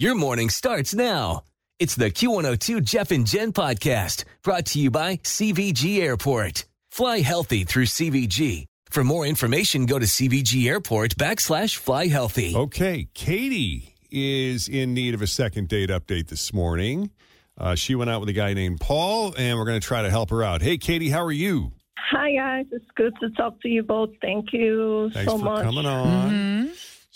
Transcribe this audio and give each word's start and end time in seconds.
Your 0.00 0.14
morning 0.14 0.48
starts 0.48 0.94
now. 0.94 1.42
It's 1.80 1.96
the 1.96 2.08
Q102 2.08 2.84
Jeff 2.84 3.10
and 3.10 3.26
Jen 3.26 3.52
podcast 3.52 4.22
brought 4.44 4.66
to 4.66 4.78
you 4.78 4.92
by 4.92 5.16
CVG 5.16 5.98
Airport. 5.98 6.66
Fly 6.92 7.18
healthy 7.18 7.64
through 7.64 7.86
CVG. 7.86 8.66
For 8.90 9.02
more 9.02 9.26
information, 9.26 9.86
go 9.86 9.98
to 9.98 10.06
CVG 10.06 10.68
Airport 10.68 11.16
backslash 11.16 11.74
fly 11.76 12.06
healthy. 12.06 12.54
Okay, 12.54 13.08
Katie 13.12 13.96
is 14.08 14.68
in 14.68 14.94
need 14.94 15.14
of 15.14 15.22
a 15.22 15.26
second 15.26 15.66
date 15.66 15.90
update 15.90 16.28
this 16.28 16.52
morning. 16.52 17.10
Uh, 17.58 17.74
she 17.74 17.96
went 17.96 18.08
out 18.08 18.20
with 18.20 18.28
a 18.28 18.32
guy 18.32 18.54
named 18.54 18.78
Paul, 18.80 19.34
and 19.36 19.58
we're 19.58 19.64
going 19.64 19.80
to 19.80 19.84
try 19.84 20.02
to 20.02 20.10
help 20.10 20.30
her 20.30 20.44
out. 20.44 20.62
Hey, 20.62 20.78
Katie, 20.78 21.10
how 21.10 21.24
are 21.24 21.32
you? 21.32 21.72
Hi, 22.12 22.32
guys. 22.36 22.66
It's 22.70 22.86
good 22.94 23.14
to 23.18 23.30
talk 23.30 23.60
to 23.62 23.68
you 23.68 23.82
both. 23.82 24.10
Thank 24.22 24.52
you 24.52 25.10
Thanks 25.12 25.28
so 25.32 25.38
for 25.38 25.44
much. 25.44 25.64
coming 25.64 25.86
on. 25.86 26.70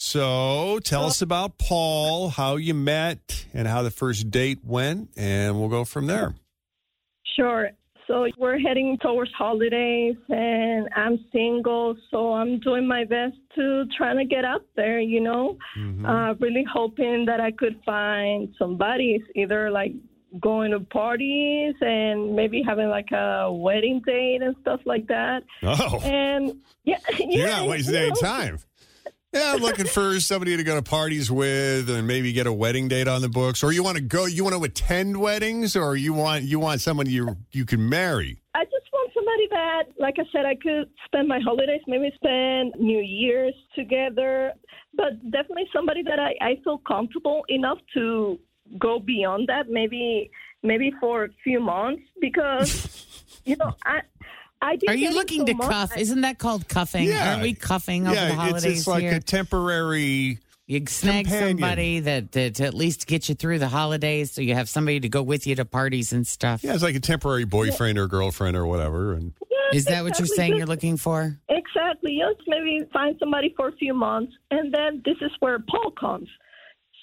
So, 0.05 0.81
tell 0.83 1.05
us 1.05 1.23
about 1.23 1.59
Paul, 1.59 2.29
how 2.29 2.57
you 2.57 2.75
met, 2.75 3.47
and 3.55 3.69
how 3.69 3.83
the 3.83 3.91
first 3.93 4.33
date 4.33 4.59
went, 4.65 5.11
and 5.17 5.61
we'll 5.61 5.69
go 5.69 5.85
from 5.85 6.09
there. 6.09 6.35
Sure. 7.37 7.71
So 8.09 8.27
we're 8.37 8.59
heading 8.59 8.99
towards 9.01 9.31
holidays, 9.33 10.17
and 10.29 10.89
I'm 10.97 11.25
single, 11.33 11.95
so 12.11 12.33
I'm 12.33 12.59
doing 12.59 12.85
my 12.85 13.05
best 13.05 13.37
to 13.55 13.85
try 13.97 14.13
to 14.13 14.25
get 14.25 14.45
up 14.45 14.67
there. 14.75 14.99
You 14.99 15.21
know, 15.21 15.57
uh, 16.05 16.35
really 16.41 16.65
hoping 16.71 17.25
that 17.27 17.41
I 17.41 17.53
could 17.53 17.81
find 17.87 18.53
somebody, 18.59 19.23
either 19.37 19.71
like 19.71 19.93
going 20.41 20.73
to 20.73 20.81
parties 20.81 21.75
and 21.81 22.35
maybe 22.35 22.61
having 22.67 22.89
like 22.89 23.13
a 23.13 23.53
wedding 23.53 24.03
date 24.05 24.43
and 24.43 24.57
stuff 24.63 24.81
like 24.85 25.07
that. 25.07 25.45
Oh, 25.63 26.01
And 26.03 26.61
yeah, 26.83 26.99
you're 27.19 27.47
yeah, 27.47 27.61
not 27.61 27.69
wasting 27.69 27.95
any 27.95 28.21
time. 28.21 28.59
Yeah, 29.33 29.55
I'm 29.55 29.63
looking 29.63 29.87
for 29.87 30.21
somebody 30.21 30.59
to 30.59 30.63
go 30.63 30.75
to 30.75 30.83
parties 30.83 31.31
with, 31.31 31.89
and 31.89 32.07
maybe 32.07 32.35
get 32.35 32.47
a 32.47 32.53
wedding 32.53 32.89
date 32.89 33.09
on 33.09 33.23
the 33.23 33.31
books. 33.31 33.63
Or 33.63 33.73
you 33.73 33.83
want 33.83 33.97
to 33.97 34.03
go? 34.03 34.27
You 34.27 34.45
want 34.45 34.57
to 34.57 34.63
attend 34.63 35.17
weddings, 35.17 35.75
or 35.75 35.97
you 35.97 36.13
want 36.13 36.43
you 36.45 36.59
want 36.59 36.83
someone 36.83 37.09
you 37.09 37.39
you 37.51 37.65
can 37.65 37.89
marry? 37.89 38.43
I 38.55 38.65
just 38.65 38.93
want 38.93 39.11
somebody 39.15 39.49
that, 39.51 39.85
like 39.99 40.17
I 40.19 40.25
said, 40.33 40.45
I 40.45 40.55
could 40.55 40.91
spend 41.07 41.29
my 41.29 41.41
holidays, 41.41 41.81
maybe 41.87 42.13
spend 42.15 42.75
New 42.79 43.01
Year's 43.01 43.55
together, 43.75 44.53
but 44.95 45.19
definitely 45.31 45.65
somebody 45.73 46.03
that 46.03 46.19
I, 46.19 46.35
I 46.43 46.61
feel 46.63 46.79
comfortable 46.87 47.43
enough 47.49 47.79
to 47.95 48.39
go 48.79 48.99
beyond 48.99 49.49
that, 49.49 49.71
maybe 49.71 50.31
maybe 50.63 50.93
for 51.01 51.25
a 51.25 51.29
few 51.43 51.59
months, 51.59 52.03
because 52.21 53.07
you 53.47 53.57
know 53.57 53.75
I. 53.87 54.03
I 54.63 54.79
Are 54.87 54.95
you 54.95 55.13
looking 55.13 55.45
to 55.47 55.55
cuff? 55.55 55.97
Isn't 55.97 56.21
that 56.21 56.39
called 56.39 56.69
cuffing? 56.69 57.05
Yeah. 57.05 57.33
Aren't 57.33 57.43
we 57.43 57.53
cuffing 57.53 58.07
over 58.07 58.15
yeah, 58.15 58.29
the 58.29 58.35
holidays 58.35 58.65
it's, 58.65 58.79
it's 58.79 58.87
like 58.87 59.03
here? 59.03 59.15
a 59.15 59.21
temporary. 59.21 60.39
you 60.67 60.87
snag 60.87 61.27
companion. 61.27 61.59
somebody 61.59 62.01
that, 62.01 62.33
that 62.33 62.55
to 62.57 62.65
at 62.65 62.73
least 62.73 63.09
get 63.09 63.29
you 63.29 63.35
through 63.35 63.59
the 63.59 63.69
holidays, 63.69 64.31
so 64.31 64.41
you 64.41 64.55
have 64.55 64.69
somebody 64.69 65.01
to 65.01 65.09
go 65.09 65.21
with 65.21 65.49
you 65.49 65.57
to 65.57 65.65
parties 65.65 66.13
and 66.13 66.27
stuff. 66.27 66.63
Yeah, 66.63 66.75
it's 66.75 66.83
like 66.83 66.95
a 66.95 67.01
temporary 67.01 67.45
boyfriend 67.45 67.99
or 67.99 68.07
girlfriend 68.07 68.57
or 68.57 68.65
whatever. 68.65 69.15
And 69.15 69.33
Is 69.73 69.87
that 69.87 70.05
what 70.05 70.19
you're 70.21 70.27
saying 70.27 70.57
you're 70.57 70.67
looking 70.67 70.97
for? 70.97 71.37
Exactly. 71.49 72.13
Yes, 72.19 72.37
maybe 72.47 72.87
find 72.93 73.17
somebody 73.19 73.53
for 73.57 73.69
a 73.69 73.73
few 73.73 73.95
months, 73.95 74.33
and 74.53 74.73
then 74.73 75.03
this 75.05 75.17
is 75.21 75.33
where 75.41 75.59
Paul 75.59 75.91
comes. 75.99 76.29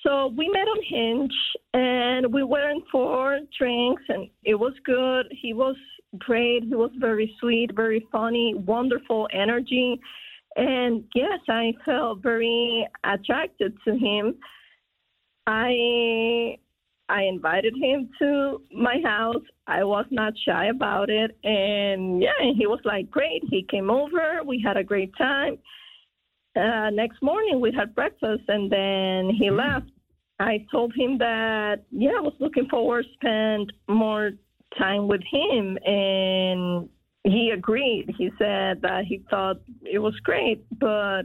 So 0.04 0.28
we 0.28 0.48
met 0.48 0.62
on 0.62 0.78
Hinge, 0.88 1.34
and 1.74 2.34
we 2.34 2.42
went 2.42 2.86
for 2.90 3.38
drinks, 3.58 4.04
and 4.08 4.30
it 4.46 4.56
was 4.56 4.74
good. 4.86 5.26
He 5.42 5.54
was 5.54 5.76
great. 6.18 6.64
He 6.64 6.76
was 6.76 6.92
very 6.98 7.36
sweet, 7.40 7.76
very 7.76 8.08
funny, 8.12 8.54
wonderful 8.56 9.28
energy, 9.32 10.00
and 10.56 11.04
yes, 11.14 11.40
I 11.48 11.74
felt 11.86 12.22
very 12.22 12.88
attracted 13.04 13.78
to 13.86 13.98
him. 13.98 14.36
I 15.48 16.58
I 17.10 17.24
invited 17.24 17.76
him 17.76 18.10
to 18.20 18.62
my 18.72 19.02
house. 19.04 19.44
I 19.68 19.84
was 19.84 20.06
not 20.12 20.34
shy 20.46 20.68
about 20.68 21.10
it. 21.10 21.36
And 21.44 22.22
yeah, 22.22 22.54
he 22.56 22.68
was 22.68 22.80
like, 22.86 23.10
great. 23.10 23.44
He 23.50 23.64
came 23.64 23.90
over. 23.90 24.42
We 24.46 24.62
had 24.64 24.78
a 24.78 24.84
great 24.84 25.16
time. 25.18 25.58
Uh, 26.56 26.92
next 26.92 27.22
morning, 27.24 27.60
we 27.60 27.72
had 27.72 27.96
breakfast 27.96 28.44
and 28.48 28.72
then 28.72 29.36
he 29.36 29.50
left. 29.50 29.88
I 30.40 30.66
told 30.72 30.94
him 30.96 31.18
that, 31.18 31.84
yeah, 31.92 32.12
I 32.18 32.22
was 32.22 32.34
looking 32.40 32.68
forward 32.68 33.06
to 33.06 33.14
spend 33.14 33.74
more 33.88 34.32
time 34.78 35.08
with 35.08 35.22
him. 35.32 35.78
And 35.86 36.90
he 37.24 37.52
agreed. 37.54 38.14
He 38.18 38.30
said 38.38 38.82
that 38.82 39.04
he 39.08 39.24
thought 39.30 39.58
it 39.84 40.00
was 40.00 40.16
great, 40.24 40.64
but 40.80 41.24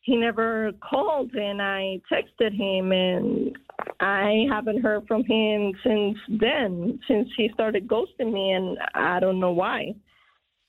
he 0.00 0.16
never 0.16 0.72
called. 0.82 1.34
And 1.34 1.60
I 1.60 2.00
texted 2.10 2.54
him 2.54 2.92
and 2.92 3.56
I 4.00 4.46
haven't 4.50 4.82
heard 4.82 5.06
from 5.06 5.24
him 5.24 5.72
since 5.84 6.18
then, 6.40 6.98
since 7.08 7.28
he 7.36 7.50
started 7.54 7.88
ghosting 7.88 8.32
me, 8.32 8.52
and 8.52 8.78
I 8.94 9.20
don't 9.20 9.40
know 9.40 9.52
why. 9.52 9.94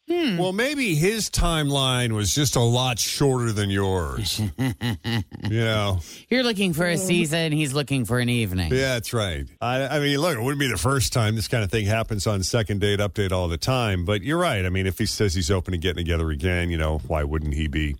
Hmm. 0.10 0.38
well, 0.38 0.54
maybe 0.54 0.96
his 0.96 1.30
timeline 1.30 2.14
was 2.14 2.34
just 2.34 2.56
a 2.56 2.62
lot 2.62 2.98
shorter 2.98 3.52
than 3.52 3.70
yours. 3.70 4.40
you 4.58 5.24
know, 5.50 6.00
You're 6.30 6.44
looking 6.44 6.72
for 6.74 6.86
a 6.86 6.98
season. 6.98 7.52
He's 7.52 7.74
looking 7.74 8.06
for 8.06 8.18
an 8.20 8.30
evening. 8.30 8.72
yeah, 8.72 8.94
that's 8.94 9.14
right. 9.14 9.46
I, 9.60 9.98
I 9.98 10.00
mean, 10.00 10.18
look, 10.20 10.38
it 10.38 10.42
wouldn't 10.42 10.62
be 10.62 10.68
the 10.72 10.78
first 10.78 11.12
time 11.12 11.36
this 11.36 11.50
kind 11.50 11.62
of 11.64 11.70
thing 11.72 11.86
happens 11.86 12.26
on 12.26 12.42
second 12.44 12.80
date 12.80 13.00
update 13.00 13.32
all 13.34 13.50
the 13.50 13.58
time. 13.58 14.06
But 14.06 14.22
you're 14.22 14.38
right. 14.40 14.66
I 14.66 14.70
mean, 14.70 14.88
if 14.88 14.98
he 14.98 15.06
says 15.06 15.34
he's 15.34 15.52
open 15.52 15.74
to 15.74 15.78
getting 15.78 15.98
together 16.06 16.30
again, 16.30 16.70
you 16.70 16.78
know, 16.78 17.00
why 17.00 17.24
wouldn't 17.26 17.54
he 17.54 17.68
be 17.68 17.98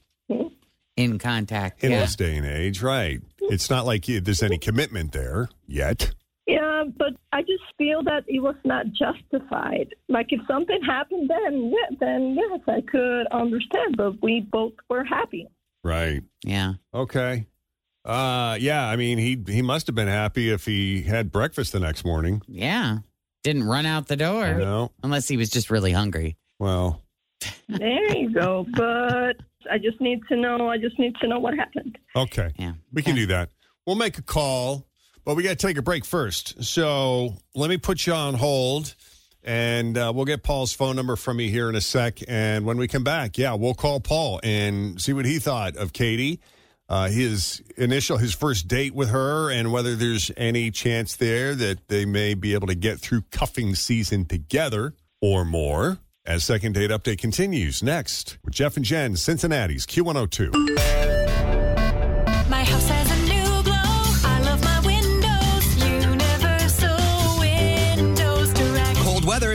In 0.96 1.20
contact. 1.20 1.84
in 1.84 1.92
yeah. 1.92 2.00
this 2.02 2.16
day 2.16 2.38
and 2.38 2.46
age? 2.46 2.82
Right. 2.82 3.20
It's 3.42 3.70
not 3.70 3.86
like 3.86 4.06
he- 4.06 4.20
there's 4.20 4.44
any 4.44 4.58
commitment 4.58 5.12
there 5.12 5.50
yet. 5.68 6.12
Yeah, 6.48 6.86
but 6.98 7.14
I 7.34 7.42
just 7.42 7.64
feel 7.88 8.04
that 8.04 8.24
it 8.28 8.40
was 8.42 8.56
not 8.66 8.86
justified. 8.92 9.94
Like 10.10 10.28
if 10.30 10.42
something 10.48 10.80
happened, 10.86 11.30
then 11.30 11.72
yeah, 11.74 11.96
then 12.00 12.36
yes, 12.36 12.60
I 12.68 12.82
could 12.82 13.28
understand. 13.28 13.96
But 13.98 14.22
we 14.22 14.42
both 14.42 14.74
were 14.90 15.04
happy. 15.04 15.48
Right. 15.84 16.22
Yeah. 16.44 16.74
Okay. 16.94 17.48
Uh, 18.04 18.58
yeah. 18.60 18.88
I 18.88 18.96
mean, 18.96 19.18
he 19.18 19.42
he 19.48 19.62
must 19.62 19.88
have 19.88 19.96
been 19.96 20.08
happy 20.08 20.50
if 20.50 20.66
he 20.66 21.02
had 21.04 21.32
breakfast 21.32 21.72
the 21.74 21.80
next 21.80 22.04
morning. 22.06 22.42
Yeah. 22.48 23.00
Didn't 23.44 23.64
run 23.66 23.86
out 23.86 24.08
the 24.08 24.18
door. 24.18 24.54
No. 24.56 24.92
Unless 25.04 25.28
he 25.28 25.38
was 25.38 25.50
just 25.50 25.70
really 25.70 25.92
hungry. 25.94 26.36
Well, 26.60 27.04
There 27.70 28.18
you 28.18 28.34
go. 28.34 28.66
But 28.74 29.38
I 29.72 29.78
just 29.78 30.02
need 30.02 30.22
to 30.30 30.36
know. 30.36 30.70
I 30.70 30.78
just 30.78 30.98
need 31.00 31.16
to 31.22 31.28
know 31.28 31.40
what 31.40 31.54
happened. 31.56 31.98
okay. 32.16 32.52
Yeah. 32.58 32.74
We 32.92 33.02
can 33.04 33.14
Okay. 33.14 33.22
do 33.22 33.28
that. 33.28 33.50
We'll 33.86 33.96
make 33.96 34.18
a 34.18 34.22
call, 34.22 34.86
but 35.28 35.36
we 35.36 35.44
got 35.44 35.50
to 35.50 35.56
take 35.58 35.78
a 35.78 35.82
break 35.82 36.06
first. 36.06 36.64
So 36.64 37.36
let 37.54 37.70
me 37.70 37.76
put 37.76 38.08
you 38.08 38.14
on 38.14 38.34
hold, 38.34 38.96
and 39.44 39.98
uh, 39.98 40.14
we'll 40.16 40.24
get 40.24 40.42
Paul's 40.42 40.72
phone 40.72 40.96
number 40.96 41.18
from 41.18 41.42
you 41.42 41.50
here 41.50 41.68
in 41.68 41.76
a 41.76 41.82
sec. 41.82 42.20
And 42.30 42.66
when 42.66 42.78
we 42.78 42.88
come 42.88 43.04
back, 43.04 43.38
yeah, 43.38 43.54
we'll 43.54 43.74
call 43.74 44.00
Paul 44.00 44.40
and 44.42 45.02
see 45.02 45.12
what 45.12 45.26
he 45.26 45.40
thought 45.40 45.76
of 45.76 45.92
Katie, 45.92 46.40
uh, 46.88 47.10
his 47.10 47.62
initial, 47.76 48.16
his 48.16 48.34
first 48.34 48.70
date 48.70 48.96
with 48.96 49.10
her, 49.10 49.52
and 49.52 49.74
whether 49.74 49.98
there's 49.98 50.32
any 50.38 50.72
chance 50.72 51.18
there 51.18 51.56
that 51.56 51.90
they 51.90 52.06
may 52.06 52.34
be 52.34 52.54
able 52.54 52.68
to 52.68 52.76
get 52.76 52.98
through 52.98 53.24
cuffing 53.30 53.76
season 53.76 54.24
together 54.24 54.94
or 55.20 55.44
more. 55.44 55.98
As 56.26 56.46
second 56.46 56.72
date 56.72 56.90
update 56.90 57.18
continues 57.18 57.84
next 57.84 58.38
with 58.46 58.54
Jeff 58.54 58.78
and 58.78 58.86
Jen, 58.86 59.18
Cincinnati's 59.18 59.86
Q102. 59.86 61.07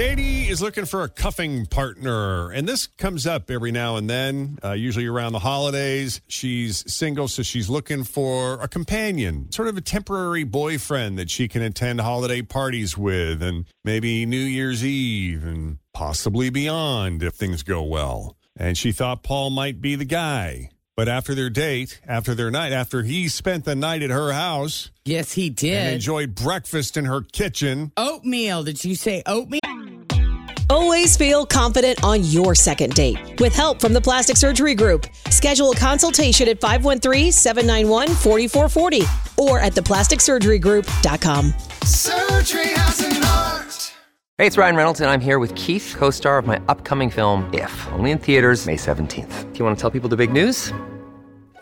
Katie 0.00 0.48
is 0.48 0.62
looking 0.62 0.86
for 0.86 1.02
a 1.02 1.10
cuffing 1.10 1.66
partner, 1.66 2.50
and 2.52 2.66
this 2.66 2.86
comes 2.86 3.26
up 3.26 3.50
every 3.50 3.70
now 3.70 3.96
and 3.96 4.08
then, 4.08 4.58
uh, 4.64 4.72
usually 4.72 5.04
around 5.04 5.32
the 5.34 5.40
holidays. 5.40 6.22
She's 6.26 6.90
single, 6.90 7.28
so 7.28 7.42
she's 7.42 7.68
looking 7.68 8.04
for 8.04 8.54
a 8.62 8.66
companion, 8.66 9.52
sort 9.52 9.68
of 9.68 9.76
a 9.76 9.82
temporary 9.82 10.44
boyfriend 10.44 11.18
that 11.18 11.28
she 11.28 11.48
can 11.48 11.60
attend 11.60 12.00
holiday 12.00 12.40
parties 12.40 12.96
with, 12.96 13.42
and 13.42 13.66
maybe 13.84 14.24
New 14.24 14.38
Year's 14.38 14.82
Eve, 14.82 15.44
and 15.44 15.76
possibly 15.92 16.48
beyond 16.48 17.22
if 17.22 17.34
things 17.34 17.62
go 17.62 17.82
well. 17.82 18.38
And 18.56 18.78
she 18.78 18.92
thought 18.92 19.22
Paul 19.22 19.50
might 19.50 19.82
be 19.82 19.96
the 19.96 20.06
guy. 20.06 20.70
But 20.96 21.08
after 21.08 21.34
their 21.34 21.50
date, 21.50 22.00
after 22.06 22.34
their 22.34 22.50
night, 22.50 22.72
after 22.72 23.02
he 23.02 23.28
spent 23.28 23.66
the 23.66 23.74
night 23.76 24.02
at 24.02 24.10
her 24.10 24.32
house 24.32 24.90
Yes, 25.04 25.32
he 25.32 25.46
and 25.48 25.56
did. 25.56 25.92
enjoyed 25.94 26.34
breakfast 26.34 26.96
in 26.96 27.04
her 27.04 27.20
kitchen, 27.20 27.92
Oatmeal. 27.98 28.64
Did 28.64 28.82
you 28.84 28.94
say 28.94 29.22
oatmeal? 29.26 29.60
Always 30.70 31.16
feel 31.16 31.44
confident 31.44 32.04
on 32.04 32.22
your 32.22 32.54
second 32.54 32.94
date. 32.94 33.40
With 33.40 33.52
help 33.52 33.80
from 33.80 33.92
the 33.92 34.00
Plastic 34.00 34.36
Surgery 34.36 34.76
Group, 34.76 35.08
schedule 35.28 35.72
a 35.72 35.76
consultation 35.76 36.46
at 36.46 36.60
513-791-4440 36.60 39.36
or 39.36 39.58
at 39.58 39.72
theplasticsurgerygroup.com. 39.72 41.54
Surgery 41.84 42.68
has 42.68 43.00
an 43.00 43.24
art. 43.24 43.92
Hey, 44.38 44.46
it's 44.46 44.56
Ryan 44.56 44.76
Reynolds, 44.76 45.00
and 45.00 45.10
I'm 45.10 45.20
here 45.20 45.40
with 45.40 45.52
Keith, 45.56 45.96
co 45.98 46.10
star 46.10 46.38
of 46.38 46.46
my 46.46 46.60
upcoming 46.68 47.10
film, 47.10 47.50
If, 47.52 47.88
only 47.92 48.12
in 48.12 48.18
theaters, 48.18 48.64
May 48.64 48.76
17th. 48.76 49.52
Do 49.52 49.58
you 49.58 49.64
want 49.64 49.76
to 49.76 49.80
tell 49.80 49.90
people 49.90 50.08
the 50.08 50.16
big 50.16 50.32
news? 50.32 50.72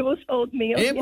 it 0.00 0.04
was 0.04 0.18
oatmeal. 0.28 0.78
It 0.78 0.94
yeah. 0.96 1.00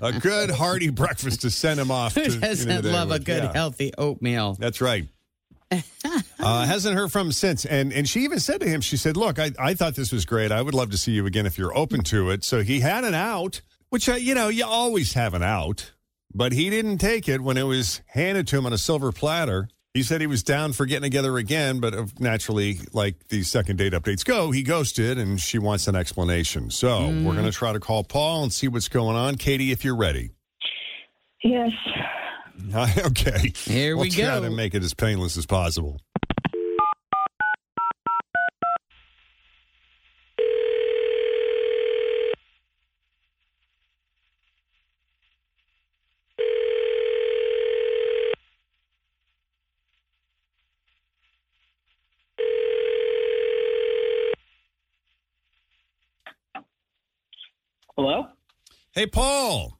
a 0.16 0.20
good 0.20 0.50
hearty 0.50 0.90
breakfast 0.90 1.42
to 1.42 1.50
send 1.50 1.80
him 1.80 1.90
off. 1.90 2.14
Who 2.14 2.24
to, 2.24 2.38
doesn't 2.38 2.70
into 2.70 2.82
the 2.82 2.88
day 2.90 2.94
love 2.94 3.08
a 3.10 3.14
with. 3.14 3.24
good, 3.24 3.42
Yeah, 3.42 3.52
healthy 3.52 3.92
oatmeal? 3.98 4.54
That's 4.58 4.80
right. 4.80 5.08
uh, 6.38 6.66
hasn't 6.66 6.94
heard 6.96 7.10
from 7.10 7.28
him 7.28 7.32
since, 7.32 7.64
and 7.64 7.92
and 7.94 8.06
she 8.06 8.20
even 8.24 8.38
said 8.38 8.60
to 8.60 8.68
him, 8.68 8.82
she 8.82 8.98
said, 8.98 9.16
"Look, 9.16 9.38
I, 9.38 9.52
I 9.58 9.72
thought 9.72 9.94
this 9.94 10.12
was 10.12 10.26
great. 10.26 10.52
I 10.52 10.60
would 10.60 10.74
love 10.74 10.90
to 10.90 10.98
see 10.98 11.12
you 11.12 11.24
again 11.24 11.46
if 11.46 11.56
you're 11.56 11.74
open 11.76 12.02
to 12.04 12.28
it." 12.30 12.44
So 12.44 12.60
he 12.62 12.80
had 12.80 13.04
an 13.04 13.14
out, 13.14 13.62
which 13.88 14.06
uh, 14.08 14.14
you 14.16 14.34
know 14.34 14.48
you 14.48 14.66
always 14.66 15.14
have 15.14 15.32
an 15.32 15.42
out, 15.42 15.92
but 16.34 16.52
he 16.52 16.68
didn't 16.68 16.98
take 16.98 17.26
it 17.26 17.40
when 17.40 17.56
it 17.56 17.62
was 17.62 18.02
handed 18.08 18.46
to 18.48 18.58
him 18.58 18.66
on 18.66 18.74
a 18.74 18.78
silver 18.78 19.12
platter. 19.12 19.68
He 19.94 20.02
said 20.02 20.22
he 20.22 20.26
was 20.26 20.42
down 20.42 20.72
for 20.72 20.86
getting 20.86 21.02
together 21.02 21.36
again, 21.36 21.78
but 21.78 21.92
uh, 21.92 22.06
naturally, 22.18 22.78
like 22.94 23.28
the 23.28 23.42
second 23.42 23.76
date 23.76 23.92
updates 23.92 24.24
go, 24.24 24.50
he 24.50 24.62
ghosted, 24.62 25.18
and 25.18 25.38
she 25.38 25.58
wants 25.58 25.86
an 25.86 25.94
explanation. 25.94 26.70
So 26.70 27.08
we're 27.08 27.34
going 27.34 27.44
to 27.44 27.52
try 27.52 27.74
to 27.74 27.80
call 27.80 28.02
Paul 28.02 28.44
and 28.44 28.52
see 28.52 28.68
what's 28.68 28.88
going 28.88 29.16
on. 29.16 29.36
Katie, 29.36 29.70
if 29.70 29.84
you're 29.84 29.96
ready. 29.96 30.30
Yes. 31.42 31.72
okay. 33.06 33.52
Here 33.54 33.94
we'll 33.96 34.04
we 34.04 34.10
try 34.10 34.24
go. 34.24 34.42
to 34.42 34.50
make 34.50 34.74
it 34.74 34.82
as 34.82 34.94
painless 34.94 35.36
as 35.36 35.44
possible. 35.44 36.00
Hey, 59.02 59.06
Paul. 59.08 59.76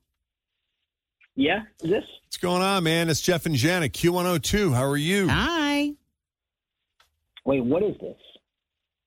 Yeah, 1.37 1.61
is 1.81 1.91
this? 1.91 2.03
What's 2.25 2.39
going 2.39 2.61
on, 2.61 2.83
man? 2.83 3.09
It's 3.09 3.21
Jeff 3.21 3.47
and 3.47 3.55
Jen 3.55 3.85
at 3.85 3.93
Q102. 3.93 4.75
How 4.75 4.83
are 4.83 4.97
you? 4.97 5.29
Hi. 5.29 5.93
Wait, 7.45 7.61
what 7.65 7.85
is 7.85 7.95
this? 8.01 8.17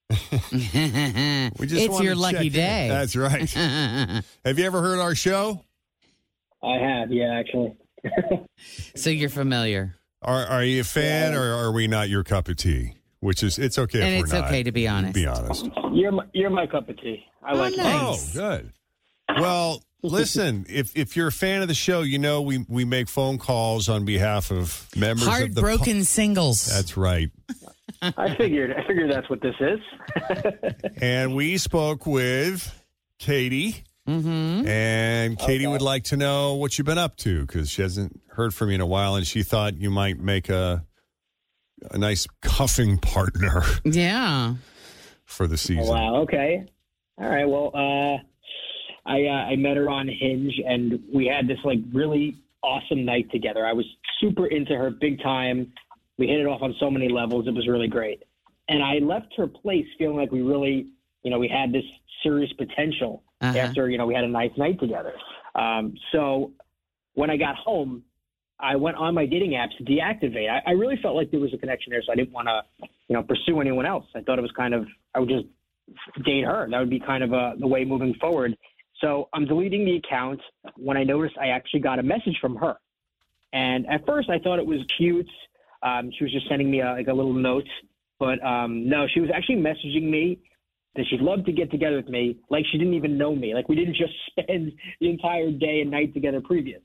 We 1.59 1.67
just 1.67 1.85
it's 1.85 1.99
your 1.99 2.15
lucky 2.15 2.35
check 2.37 2.45
in. 2.45 2.51
day. 2.53 2.87
That's 2.87 3.17
right. 3.17 3.51
Have 4.45 4.57
you 4.57 4.63
ever 4.63 4.81
heard 4.81 4.99
our 4.99 5.15
show? 5.15 5.65
I 6.63 6.77
have, 6.77 7.11
yeah, 7.11 7.37
actually. 7.37 7.75
so 8.95 9.09
you're 9.09 9.27
familiar. 9.27 9.97
Are 10.21 10.45
Are 10.45 10.63
you 10.63 10.79
a 10.79 10.85
fan, 10.85 11.33
or 11.33 11.43
are 11.55 11.73
we 11.73 11.87
not 11.89 12.07
your 12.07 12.23
cup 12.23 12.47
of 12.47 12.55
tea? 12.55 12.93
Which 13.19 13.43
is, 13.43 13.59
it's 13.59 13.77
okay 13.77 14.01
And 14.01 14.13
if 14.15 14.23
it's 14.23 14.31
we're 14.31 14.39
not. 14.39 14.47
okay 14.47 14.63
to 14.63 14.71
be 14.71 14.87
honest. 14.87 15.13
Be 15.13 15.27
honest. 15.27 15.67
You're 15.91 16.13
my, 16.13 16.23
you're 16.31 16.49
my 16.51 16.67
cup 16.67 16.87
of 16.87 16.95
tea. 17.01 17.21
I 17.43 17.51
Oh, 17.51 17.55
like 17.57 17.73
it. 17.73 17.79
Oh, 17.81 18.17
good. 18.33 18.71
Well, 19.41 19.81
listen, 20.05 20.65
if 20.69 20.95
if 20.95 21.15
you're 21.15 21.27
a 21.27 21.31
fan 21.31 21.61
of 21.61 21.67
the 21.67 21.73
show, 21.73 22.01
you 22.01 22.17
know 22.19 22.41
we 22.41 22.65
we 22.69 22.85
make 22.85 23.07
phone 23.09 23.37
calls 23.37 23.89
on 23.89 24.05
behalf 24.05 24.51
of 24.51 24.87
members 24.95 25.23
of 25.27 25.27
the 25.27 25.61
Heartbroken 25.61 26.03
singles. 26.03 26.65
That's 26.65 26.95
right. 26.97 27.29
I 28.01 28.35
figured. 28.35 28.73
I 28.73 28.85
figured 28.85 29.11
that's 29.11 29.29
what 29.29 29.41
this 29.41 29.55
is. 29.59 29.79
And 31.01 31.35
we 31.35 31.57
spoke 31.57 32.05
with 32.05 32.73
Katie. 33.19 33.83
mm-hmm. 34.07 34.67
And 34.67 35.37
Katie 35.39 35.67
would 35.67 35.81
like 35.81 36.03
to 36.05 36.17
know 36.17 36.55
what 36.55 36.77
you've 36.77 36.85
been 36.85 36.97
up 36.97 37.15
to 37.17 37.45
because 37.45 37.69
she 37.69 37.81
hasn't 37.81 38.19
heard 38.29 38.53
from 38.53 38.69
you 38.69 38.75
in 38.75 38.81
a 38.81 38.85
while, 38.85 39.15
and 39.15 39.25
she 39.25 39.43
thought 39.43 39.75
you 39.77 39.89
might 39.89 40.19
make 40.19 40.49
a 40.49 40.85
a 41.91 41.97
nice 41.97 42.25
cuffing 42.41 42.97
partner 42.97 43.63
Yeah. 43.83 44.55
for 45.25 45.47
the 45.47 45.57
season. 45.57 45.85
Oh, 45.87 45.91
wow. 45.91 46.15
Okay. 46.21 46.65
All 47.17 47.27
right. 47.29 47.47
Well, 47.47 47.71
uh, 47.73 48.23
I 49.05 49.25
uh, 49.25 49.51
I 49.51 49.55
met 49.55 49.77
her 49.77 49.89
on 49.89 50.07
Hinge, 50.07 50.53
and 50.65 50.99
we 51.13 51.25
had 51.27 51.47
this 51.47 51.59
like 51.63 51.79
really 51.93 52.35
awesome 52.63 53.05
night 53.05 53.29
together. 53.31 53.65
I 53.65 53.73
was 53.73 53.85
super 54.19 54.47
into 54.47 54.75
her, 54.75 54.89
big 54.89 55.21
time. 55.21 55.71
We 56.17 56.27
hit 56.27 56.39
it 56.39 56.47
off 56.47 56.61
on 56.61 56.73
so 56.79 56.89
many 56.89 57.09
levels. 57.09 57.47
It 57.47 57.53
was 57.53 57.67
really 57.67 57.87
great. 57.87 58.23
And 58.67 58.83
I 58.83 58.95
left 58.97 59.33
her 59.37 59.45
place 59.47 59.85
feeling 59.99 60.17
like 60.17 60.31
we 60.31 60.41
really, 60.41 60.87
you 61.23 61.29
know, 61.29 61.37
we 61.37 61.47
had 61.47 61.71
this 61.71 61.83
serious 62.23 62.51
potential 62.53 63.21
Uh-huh. 63.41 63.57
after 63.59 63.89
you 63.89 63.97
know 63.97 64.07
we 64.07 64.15
had 64.15 64.23
a 64.23 64.27
nice 64.29 64.55
night 64.57 64.79
together. 64.79 65.13
Um, 65.53 65.93
so 66.11 66.51
when 67.13 67.29
I 67.29 67.37
got 67.37 67.55
home, 67.55 68.03
I 68.59 68.75
went 68.77 68.97
on 68.97 69.13
my 69.13 69.25
dating 69.25 69.51
apps 69.51 69.77
to 69.77 69.83
deactivate. 69.83 70.49
I, 70.49 70.61
I 70.65 70.71
really 70.71 70.97
felt 71.01 71.15
like 71.15 71.29
there 71.31 71.39
was 71.39 71.53
a 71.53 71.57
connection 71.57 71.91
there, 71.91 72.01
so 72.05 72.11
I 72.11 72.15
didn't 72.15 72.31
want 72.33 72.47
to, 72.47 72.63
you 73.07 73.13
know, 73.15 73.21
pursue 73.23 73.59
anyone 73.61 73.85
else. 73.85 74.05
I 74.15 74.21
thought 74.21 74.39
it 74.39 74.41
was 74.41 74.51
kind 74.57 74.73
of 74.73 74.87
I 75.13 75.19
would 75.19 75.29
just 75.29 75.45
date 76.25 76.45
her. 76.45 76.67
That 76.71 76.79
would 76.79 76.89
be 76.89 76.99
kind 76.99 77.23
of 77.23 77.33
uh, 77.33 77.51
the 77.59 77.67
way 77.67 77.85
moving 77.85 78.15
forward. 78.15 78.57
So 79.01 79.29
I'm 79.33 79.45
deleting 79.45 79.85
the 79.85 79.97
account 79.97 80.39
when 80.77 80.97
I 80.97 81.03
noticed 81.03 81.35
I 81.39 81.47
actually 81.47 81.81
got 81.81 81.99
a 81.99 82.03
message 82.03 82.37
from 82.39 82.55
her. 82.57 82.75
And 83.53 83.85
at 83.87 84.05
first 84.05 84.29
I 84.29 84.39
thought 84.39 84.59
it 84.59 84.65
was 84.65 84.79
cute. 84.97 85.29
Um, 85.83 86.11
she 86.17 86.23
was 86.23 86.33
just 86.33 86.47
sending 86.49 86.71
me 86.71 86.81
a, 86.81 86.93
like 86.93 87.07
a 87.07 87.13
little 87.13 87.33
note, 87.33 87.67
but 88.19 88.43
um, 88.43 88.87
no, 88.89 89.05
she 89.13 89.19
was 89.19 89.29
actually 89.33 89.57
messaging 89.57 90.09
me 90.09 90.39
that 90.95 91.05
she'd 91.09 91.21
love 91.21 91.45
to 91.45 91.51
get 91.51 91.69
together 91.71 91.97
with 91.97 92.07
me, 92.07 92.37
like 92.49 92.65
she 92.71 92.77
didn't 92.77 92.93
even 92.93 93.17
know 93.17 93.35
me. 93.35 93.53
Like 93.53 93.67
we 93.67 93.75
didn't 93.75 93.95
just 93.99 94.13
spend 94.31 94.71
the 94.99 95.09
entire 95.09 95.51
day 95.51 95.81
and 95.81 95.91
night 95.91 96.13
together 96.13 96.41
previous. 96.41 96.81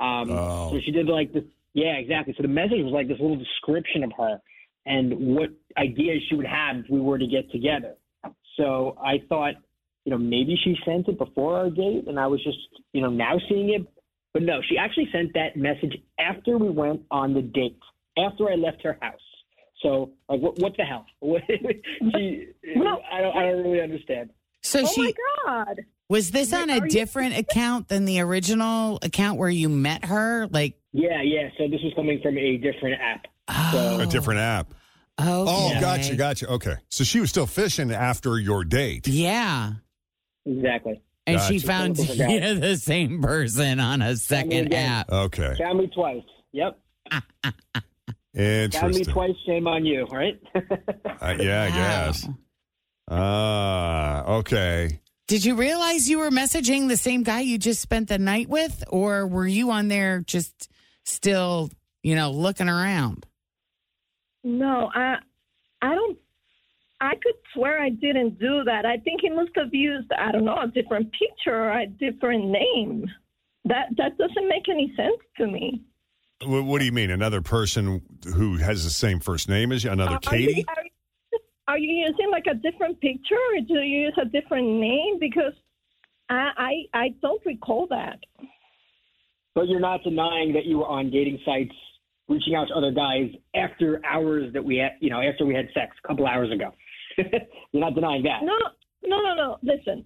Um, 0.00 0.30
Oh. 0.30 0.70
So 0.72 0.80
she 0.84 0.90
did 0.90 1.06
like 1.06 1.32
this. 1.32 1.44
Yeah, 1.74 1.92
exactly. 1.92 2.34
So 2.36 2.42
the 2.42 2.48
message 2.48 2.82
was 2.82 2.92
like 2.92 3.06
this 3.06 3.20
little 3.20 3.36
description 3.36 4.02
of 4.02 4.12
her 4.18 4.40
and 4.86 5.36
what 5.36 5.50
ideas 5.76 6.22
she 6.28 6.34
would 6.34 6.46
have 6.46 6.76
if 6.76 6.90
we 6.90 7.00
were 7.00 7.18
to 7.18 7.26
get 7.26 7.50
together. 7.52 7.94
So 8.56 8.96
I 9.02 9.22
thought, 9.28 9.54
you 10.10 10.16
know, 10.16 10.22
maybe 10.22 10.58
she 10.64 10.76
sent 10.84 11.06
it 11.06 11.18
before 11.18 11.56
our 11.56 11.70
date, 11.70 12.08
and 12.08 12.18
I 12.18 12.26
was 12.26 12.42
just, 12.42 12.58
you 12.92 13.00
know, 13.00 13.10
now 13.10 13.38
seeing 13.48 13.70
it. 13.72 13.86
But 14.34 14.42
no, 14.42 14.60
she 14.68 14.76
actually 14.76 15.08
sent 15.12 15.34
that 15.34 15.56
message 15.56 15.96
after 16.18 16.58
we 16.58 16.68
went 16.68 17.02
on 17.12 17.32
the 17.32 17.42
date, 17.42 17.78
after 18.18 18.50
I 18.50 18.56
left 18.56 18.82
her 18.82 18.98
house. 19.00 19.20
So, 19.82 20.10
like, 20.28 20.40
what, 20.40 20.58
what 20.58 20.76
the 20.76 20.84
hell? 20.84 21.06
What- 21.20 21.42
she, 21.48 22.48
I 22.76 22.78
don't, 22.82 23.02
I 23.12 23.20
don't 23.20 23.62
really 23.64 23.80
understand. 23.80 24.30
So 24.62 24.80
oh 24.80 24.86
she 24.86 25.02
my 25.02 25.12
god! 25.46 25.80
Was 26.08 26.32
this 26.32 26.52
on 26.52 26.68
a 26.70 26.80
different 26.88 27.38
account 27.38 27.88
than 27.88 28.04
the 28.04 28.20
original 28.20 28.98
account 29.00 29.38
where 29.38 29.48
you 29.48 29.68
met 29.68 30.04
her? 30.06 30.48
Like, 30.48 30.74
Yeah, 30.92 31.22
yeah. 31.22 31.48
So 31.56 31.68
this 31.68 31.80
was 31.82 31.92
coming 31.94 32.20
from 32.20 32.36
a 32.36 32.56
different 32.56 33.00
app. 33.00 33.26
Oh. 33.48 34.00
A 34.00 34.06
different 34.06 34.40
app. 34.40 34.74
oh, 35.18 35.46
Oh, 35.48 35.80
gotcha, 35.80 36.14
gotcha. 36.16 36.48
Okay. 36.48 36.74
So 36.88 37.04
she 37.04 37.20
was 37.20 37.30
still 37.30 37.46
fishing 37.46 37.90
after 37.92 38.38
your 38.38 38.64
date. 38.64 39.06
Yeah. 39.08 39.72
Exactly. 40.56 41.00
And 41.26 41.40
she 41.42 41.58
found 41.58 41.96
Typical 41.96 42.16
guy. 42.26 42.32
yeah, 42.34 42.52
the 42.54 42.76
same 42.76 43.22
person 43.22 43.78
on 43.78 44.02
a 44.02 44.16
second 44.16 44.66
again. 44.66 44.90
app. 44.90 45.10
Okay. 45.12 45.54
Found 45.58 45.78
me 45.78 45.86
twice. 45.88 46.22
Yep. 46.52 46.78
Found 47.12 48.94
me 48.94 49.04
twice. 49.04 49.34
Shame 49.46 49.66
on 49.66 49.84
you. 49.86 50.06
Right. 50.10 50.40
Uh, 50.54 51.36
yeah, 51.38 51.62
I 51.62 51.70
guess. 51.70 52.28
Ah, 53.08 54.24
okay. 54.38 55.00
Did 55.28 55.44
you 55.44 55.54
realize 55.54 56.08
you 56.08 56.18
were 56.18 56.30
messaging 56.30 56.88
the 56.88 56.96
same 56.96 57.22
guy 57.22 57.40
you 57.40 57.58
just 57.58 57.80
spent 57.80 58.08
the 58.08 58.18
night 58.18 58.48
with? 58.48 58.82
Or 58.88 59.26
were 59.26 59.46
you 59.46 59.70
on 59.70 59.88
there 59.88 60.20
just 60.20 60.68
still, 61.04 61.70
you 62.02 62.14
know, 62.16 62.32
looking 62.32 62.68
around? 62.68 63.26
No, 64.42 64.90
I 64.94 65.16
I 65.82 65.94
don't 65.94 66.18
I 67.00 67.14
could 67.22 67.34
swear 67.54 67.80
I 67.80 67.88
didn't 67.90 68.38
do 68.38 68.62
that. 68.64 68.84
I 68.84 68.98
think 68.98 69.22
he 69.22 69.30
must 69.30 69.50
have 69.56 69.72
used 69.72 70.10
I 70.12 70.32
don't 70.32 70.44
know, 70.44 70.58
a 70.60 70.68
different 70.68 71.10
picture 71.12 71.56
or 71.64 71.78
a 71.78 71.86
different 71.86 72.46
name. 72.46 73.06
That 73.64 73.86
that 73.96 74.18
doesn't 74.18 74.48
make 74.48 74.68
any 74.68 74.92
sense 74.96 75.20
to 75.38 75.46
me. 75.46 75.82
What, 76.44 76.64
what 76.64 76.78
do 76.78 76.84
you 76.86 76.92
mean? 76.92 77.10
Another 77.10 77.42
person 77.42 78.00
who 78.24 78.56
has 78.56 78.84
the 78.84 78.90
same 78.90 79.20
first 79.20 79.48
name 79.48 79.72
as 79.72 79.84
you? 79.84 79.90
Another 79.90 80.12
uh, 80.16 80.20
Are 80.28 80.36
you, 80.36 80.46
Katie? 80.48 80.64
are, 80.68 80.84
you, 80.84 81.38
are 81.68 81.78
you 81.78 82.06
using 82.08 82.30
like 82.30 82.46
a 82.50 82.54
different 82.54 83.00
picture 83.00 83.34
or 83.54 83.60
do 83.60 83.74
you 83.80 84.06
use 84.06 84.14
a 84.20 84.24
different 84.24 84.66
name? 84.66 85.18
Because 85.18 85.52
I 86.30 86.50
I, 86.56 86.72
I 86.94 87.08
don't 87.20 87.44
recall 87.44 87.86
that. 87.90 88.18
but 89.54 89.68
you're 89.68 89.80
not 89.80 90.02
denying 90.02 90.52
that 90.54 90.64
you 90.64 90.78
were 90.78 90.86
on 90.86 91.10
dating 91.10 91.38
sites, 91.44 91.74
reaching 92.28 92.54
out 92.54 92.68
to 92.68 92.74
other 92.74 92.92
guys 92.92 93.30
after 93.54 94.00
hours 94.06 94.52
that 94.54 94.64
we 94.64 94.76
had, 94.76 94.92
you 95.00 95.10
know, 95.10 95.20
after 95.20 95.44
we 95.44 95.54
had 95.54 95.66
sex 95.74 95.96
a 96.02 96.08
couple 96.08 96.26
hours 96.26 96.50
ago. 96.52 96.72
you're 97.72 97.80
not 97.82 97.94
denying 97.94 98.22
that. 98.24 98.42
No, 98.42 98.56
no, 99.04 99.20
no, 99.22 99.34
no. 99.34 99.58
Listen, 99.62 100.04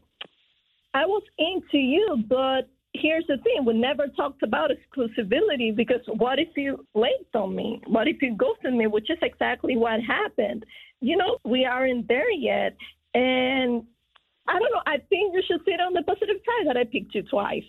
I 0.94 1.04
was 1.06 1.23
into 1.38 1.78
you, 1.78 2.16
but 2.28 2.68
here's 2.92 3.26
the 3.26 3.37
thing: 3.38 3.64
we 3.64 3.75
never 3.75 4.06
talked 4.09 4.42
about 4.42 4.71
exclusivity 4.71 5.75
because 5.75 6.00
what 6.18 6.38
if 6.38 6.49
you 6.56 6.87
late 6.94 7.11
on 7.35 7.54
me? 7.54 7.80
What 7.87 8.09
if 8.09 8.23
you 8.23 8.37
ghosted 8.37 8.75
me? 8.75 8.87
Which 8.87 9.11
is 9.11 9.18
exactly 9.23 9.76
what 9.76 10.00
happened. 10.00 10.64
You 11.00 11.16
know, 11.16 11.38
we 11.44 11.64
aren't 11.64 12.09
there 12.09 12.30
yet, 12.30 12.76
and 13.14 13.83
I 14.49 14.52
don't 14.59 14.73
know. 14.73 14.83
I 14.87 14.99
think 15.09 15.35
you 15.35 15.42
should 15.47 15.61
sit 15.64 15.80
on 15.80 15.92
the 15.92 16.02
positive 16.02 16.37
side 16.37 16.66
that 16.68 16.76
I 16.76 16.85
picked 16.85 17.14
you 17.14 17.23
twice. 17.23 17.64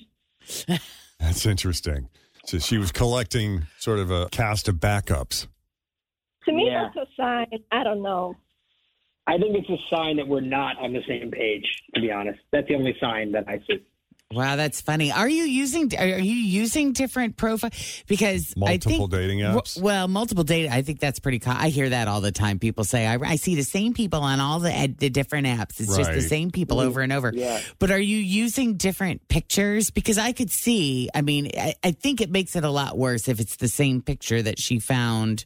That's 1.20 1.46
interesting. 1.46 2.10
So 2.46 2.60
she 2.60 2.78
was 2.78 2.92
collecting 2.92 3.66
sort 3.80 3.98
of 3.98 4.12
a 4.12 4.28
cast 4.30 4.68
of 4.68 4.76
backups. 4.76 5.48
To 6.46 6.52
me, 6.54 6.68
Yeah. 6.68 6.90
that's 6.96 7.10
a 7.10 7.12
sign. 7.20 7.48
I 7.72 7.84
don't 7.84 8.04
know. 8.04 8.36
I 9.28 9.38
think 9.38 9.56
it's 9.56 9.70
a 9.70 9.96
sign 9.96 10.18
that 10.18 10.28
we're 10.28 10.42
not 10.42 10.78
on 10.78 10.94
the 10.94 11.02
same 11.08 11.32
page. 11.32 11.66
To 11.96 12.02
be 12.02 12.12
honest, 12.12 12.40
that's 12.52 12.68
the 12.68 12.76
only 12.76 12.96
sign 13.00 13.32
that 13.32 13.48
I 13.48 13.60
see. 13.68 13.84
Wow, 14.32 14.56
that's 14.56 14.82
funny. 14.82 15.12
Are 15.12 15.30
you 15.30 15.44
using 15.44 15.92
are 15.98 16.06
you 16.08 16.34
using 16.34 16.94
different 16.94 17.38
profile 17.38 17.70
because 18.08 18.54
I 18.58 18.60
Multiple 18.60 18.98
think, 19.08 19.12
dating 19.12 19.40
w- 19.42 19.60
apps? 19.62 19.80
Well, 19.80 20.08
multiple 20.08 20.44
dating. 20.44 20.72
I 20.72 20.82
think 20.82 21.00
that's 21.00 21.20
pretty. 21.20 21.38
Co- 21.38 21.52
I 21.56 21.70
hear 21.70 21.90
that 21.90 22.08
all 22.08 22.22
the 22.22 22.32
time. 22.32 22.58
People 22.58 22.84
say 22.86 23.06
I, 23.06 23.20
I 23.24 23.36
see 23.36 23.54
the 23.54 23.64
same 23.64 23.94
people 23.94 24.22
on 24.22 24.40
all 24.40 24.60
the 24.60 24.74
ed- 24.74 24.98
the 24.98 25.12
different 25.12 25.46
apps. 25.46 25.80
It's 25.80 25.96
just 25.96 26.12
the 26.12 26.22
same 26.22 26.50
people 26.50 26.80
over 26.80 27.02
and 27.02 27.14
over. 27.14 27.32
Yeah. 27.34 27.62
But 27.78 27.92
are 27.92 28.00
you 28.00 28.18
using 28.18 28.78
different 28.78 29.28
pictures? 29.28 29.92
Because 29.92 30.18
I 30.18 30.32
could 30.32 30.50
see. 30.50 31.08
I 31.14 31.22
mean, 31.22 31.52
I, 31.56 31.76
I 31.84 31.92
think 31.92 32.20
it 32.20 32.32
makes 32.32 32.56
it 32.56 32.64
a 32.64 32.72
lot 32.72 32.98
worse 32.98 33.28
if 33.28 33.40
it's 33.40 33.58
the 33.58 33.68
same 33.68 34.02
picture 34.02 34.42
that 34.42 34.60
she 34.60 34.80
found 34.80 35.46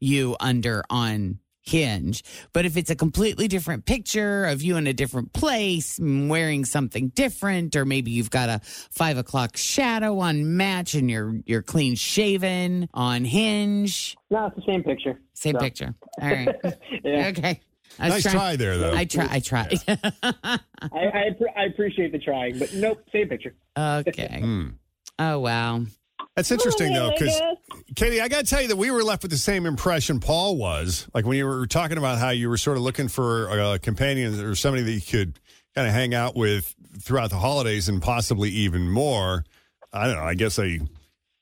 you 0.00 0.36
under 0.38 0.84
on 0.90 1.38
Hinge. 1.68 2.22
But 2.52 2.64
if 2.64 2.76
it's 2.76 2.90
a 2.90 2.96
completely 2.96 3.48
different 3.48 3.84
picture 3.86 4.44
of 4.46 4.62
you 4.62 4.76
in 4.76 4.86
a 4.86 4.92
different 4.92 5.32
place, 5.32 5.98
mm, 5.98 6.28
wearing 6.28 6.64
something 6.64 7.08
different, 7.10 7.76
or 7.76 7.84
maybe 7.84 8.10
you've 8.10 8.30
got 8.30 8.48
a 8.48 8.60
five 8.64 9.18
o'clock 9.18 9.56
shadow 9.56 10.18
on 10.18 10.56
Match 10.56 10.94
and 10.94 11.10
you're 11.10 11.40
you're 11.46 11.62
clean 11.62 11.94
shaven 11.94 12.88
on 12.94 13.24
Hinge, 13.24 14.16
No, 14.30 14.46
it's 14.46 14.56
the 14.56 14.62
same 14.66 14.82
picture. 14.82 15.20
same 15.34 15.54
So- 15.54 15.60
picture. 15.60 15.94
All 16.20 16.28
right, 16.28 16.54
Yeah. 17.04 17.28
okay. 17.28 17.60
I 18.00 18.08
Nice 18.10 18.22
trying- 18.22 18.34
try 18.34 18.56
there, 18.56 18.76
though. 18.78 18.94
I 18.94 19.04
try. 19.06 19.28
I 19.30 19.40
try. 19.40 19.68
I, 20.22 20.58
I, 20.92 21.30
I 21.56 21.64
appreciate 21.64 22.12
the 22.12 22.18
trying, 22.18 22.58
but 22.58 22.72
nope, 22.74 23.02
same 23.12 23.28
picture. 23.28 23.54
okay. 23.78 24.40
Hmm. 24.40 24.68
Oh 25.18 25.40
wow. 25.40 25.84
That's 26.38 26.52
interesting, 26.52 26.92
though, 26.92 27.10
because. 27.10 27.40
Katie, 27.96 28.20
I 28.20 28.28
got 28.28 28.44
to 28.44 28.46
tell 28.46 28.62
you 28.62 28.68
that 28.68 28.76
we 28.76 28.90
were 28.92 29.02
left 29.02 29.22
with 29.22 29.32
the 29.32 29.36
same 29.38 29.66
impression 29.66 30.20
Paul 30.20 30.56
was. 30.56 31.08
Like 31.14 31.24
when 31.26 31.36
you 31.36 31.46
were 31.46 31.66
talking 31.66 31.98
about 31.98 32.18
how 32.18 32.30
you 32.30 32.48
were 32.48 32.56
sort 32.56 32.76
of 32.76 32.82
looking 32.84 33.08
for 33.08 33.48
a 33.48 33.78
companion 33.80 34.38
or 34.44 34.54
somebody 34.54 34.84
that 34.84 34.92
you 34.92 35.00
could 35.00 35.40
kind 35.74 35.88
of 35.88 35.92
hang 35.92 36.14
out 36.14 36.36
with 36.36 36.76
throughout 37.00 37.30
the 37.30 37.36
holidays 37.36 37.88
and 37.88 38.00
possibly 38.00 38.50
even 38.50 38.88
more. 38.88 39.44
I 39.92 40.06
don't 40.06 40.16
know. 40.16 40.22
I 40.22 40.34
guess 40.34 40.58
I 40.60 40.78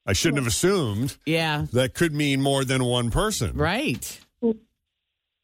I 0.06 0.12
shouldn't 0.14 0.38
have 0.38 0.46
assumed 0.46 1.16
Yeah. 1.26 1.66
that 1.72 1.92
could 1.94 2.14
mean 2.14 2.40
more 2.40 2.64
than 2.64 2.84
one 2.84 3.10
person. 3.10 3.54
Right. 3.56 4.18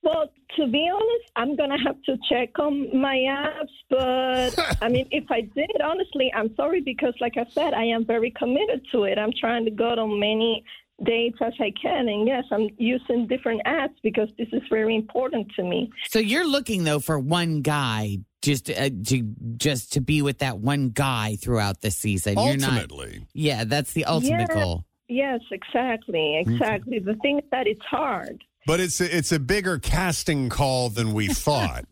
Well, 0.03 0.29
to 0.57 0.67
be 0.67 0.91
honest, 0.93 1.33
I'm 1.37 1.57
gonna 1.57 1.79
have 1.85 1.97
to 2.05 2.17
check 2.29 2.59
on 2.59 2.99
my 2.99 3.17
apps. 3.17 3.71
But 3.89 4.77
I 4.83 4.89
mean, 4.89 5.07
if 5.11 5.25
I 5.31 5.43
did, 5.43 5.71
honestly, 5.83 6.33
I'm 6.35 6.55
sorry 6.57 6.81
because, 6.81 7.15
like 7.21 7.37
I 7.37 7.47
said, 7.51 7.73
I 7.75 7.85
am 7.85 8.05
very 8.05 8.31
committed 8.33 8.85
to 8.93 9.05
it. 9.05 9.19
I'm 9.19 9.33
trying 9.39 9.65
to 9.65 9.71
go 9.71 9.91
on 9.91 10.19
many 10.19 10.65
dates 11.05 11.39
as 11.41 11.53
I 11.61 11.73
can, 11.81 12.09
and 12.09 12.27
yes, 12.27 12.45
I'm 12.51 12.69
using 12.79 13.27
different 13.27 13.63
apps 13.65 13.95
because 14.03 14.29
this 14.39 14.49
is 14.53 14.63
very 14.69 14.95
important 14.95 15.51
to 15.57 15.63
me. 15.63 15.91
So 16.09 16.19
you're 16.19 16.47
looking 16.47 16.85
though 16.85 17.01
for 17.01 17.19
one 17.19 17.63
guy 17.63 18.19
just 18.43 18.69
uh, 18.71 18.91
to 19.07 19.23
just 19.57 19.93
to 19.93 20.01
be 20.01 20.21
with 20.21 20.39
that 20.39 20.59
one 20.59 20.91
guy 20.91 21.37
throughout 21.37 21.81
the 21.81 21.91
season. 21.91 22.35
You're 22.39 22.57
not. 22.57 22.71
Ultimately, 22.73 23.27
Yeah, 23.35 23.65
that's 23.65 23.93
the 23.93 24.05
ultimate 24.05 24.49
Yeah. 24.51 24.55
goal. 24.55 24.85
Yes, 25.09 25.41
exactly, 25.51 26.39
exactly. 26.39 26.99
The 26.99 27.15
thing 27.17 27.39
is 27.39 27.45
that 27.51 27.67
it's 27.67 27.85
hard. 27.85 28.43
But 28.67 28.81
it's 28.81 29.01
a, 29.01 29.17
it's 29.17 29.33
a 29.33 29.39
bigger 29.39 29.79
casting 29.79 30.49
call 30.49 30.89
than 30.89 31.13
we 31.13 31.29
thought. 31.29 31.85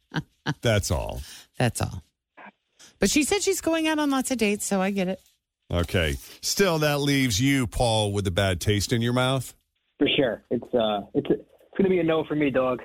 That's 0.62 0.90
all. 0.90 1.20
That's 1.58 1.80
all. 1.80 2.02
But 2.98 3.10
she 3.10 3.24
said 3.24 3.42
she's 3.42 3.60
going 3.60 3.88
out 3.88 3.98
on 3.98 4.10
lots 4.10 4.30
of 4.30 4.38
dates, 4.38 4.64
so 4.64 4.80
I 4.80 4.90
get 4.90 5.08
it. 5.08 5.20
Okay. 5.70 6.16
Still, 6.40 6.78
that 6.78 7.00
leaves 7.00 7.40
you, 7.40 7.66
Paul, 7.66 8.12
with 8.12 8.26
a 8.26 8.30
bad 8.30 8.60
taste 8.60 8.92
in 8.92 9.02
your 9.02 9.12
mouth. 9.12 9.54
For 9.98 10.08
sure. 10.16 10.42
It's 10.50 10.74
uh, 10.74 11.00
it's 11.14 11.28
it's 11.30 11.76
gonna 11.76 11.90
be 11.90 11.98
a 11.98 12.04
no 12.04 12.24
for 12.24 12.34
me, 12.34 12.50
dog. 12.50 12.80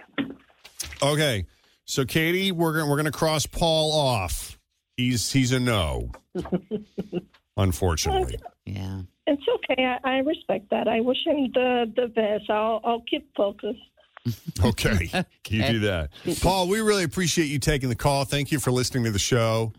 Okay. 1.01 1.45
So, 1.85 2.05
Katie, 2.05 2.51
we're 2.51 2.73
gonna 2.73 2.89
we're 2.89 2.97
gonna 2.97 3.11
cross 3.11 3.45
Paul 3.45 3.91
off. 3.93 4.57
He's 4.97 5.31
he's 5.31 5.51
a 5.51 5.59
no. 5.59 6.11
Unfortunately. 7.57 8.37
Yeah. 8.65 9.01
It's 9.31 9.43
okay. 9.69 9.83
I, 9.85 9.97
I 10.03 10.17
respect 10.19 10.69
that. 10.71 10.87
I 10.87 10.99
wish 11.01 11.17
him 11.25 11.51
the 11.53 11.91
the 11.95 12.07
best. 12.07 12.49
I'll 12.49 12.81
I'll 12.83 13.03
keep 13.09 13.27
focused. 13.35 13.79
Okay. 14.63 15.09
You 15.49 15.63
do 15.67 15.79
that. 15.79 16.11
Paul, 16.41 16.67
we 16.67 16.79
really 16.79 17.03
appreciate 17.03 17.45
you 17.47 17.57
taking 17.57 17.89
the 17.89 17.95
call. 17.95 18.23
Thank 18.23 18.51
you 18.51 18.59
for 18.59 18.71
listening 18.71 19.05
to 19.05 19.11
the 19.11 19.17
show 19.19 19.73